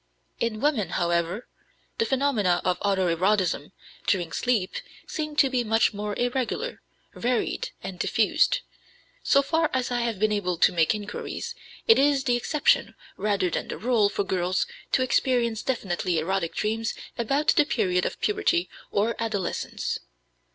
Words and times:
In 0.39 0.61
women, 0.61 0.89
however, 0.97 1.47
the 1.99 2.07
phenomena 2.07 2.59
of 2.65 2.79
auto 2.81 3.15
erotism 3.15 3.71
during 4.07 4.31
sleep 4.31 4.71
seem 5.05 5.35
to 5.35 5.47
be 5.47 5.63
much 5.63 5.93
more 5.93 6.15
irregular, 6.17 6.81
varied, 7.13 7.69
and 7.83 7.99
diffused. 7.99 8.61
So 9.21 9.43
far 9.43 9.69
as 9.75 9.91
I 9.91 9.99
have 9.99 10.17
been 10.17 10.31
able 10.31 10.57
to 10.57 10.71
make 10.71 10.95
inquiries, 10.95 11.53
it 11.87 11.99
is 11.99 12.23
the 12.23 12.35
exception 12.35 12.95
rather 13.15 13.51
than 13.51 13.67
the 13.67 13.77
rule 13.77 14.09
for 14.09 14.23
girls 14.23 14.65
to 14.93 15.03
experience 15.03 15.61
definitely 15.61 16.17
erotic 16.17 16.55
dreams 16.55 16.95
about 17.19 17.49
the 17.49 17.63
period 17.63 18.03
of 18.03 18.19
puberty 18.21 18.71
or 18.89 19.15
adolescence. 19.19 19.99